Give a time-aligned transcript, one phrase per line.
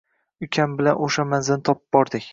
[0.45, 2.29] Ukam bilan o`sha manzilni topib bordik